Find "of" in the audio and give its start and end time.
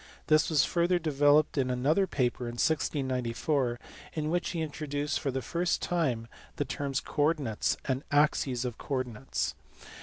8.65-8.79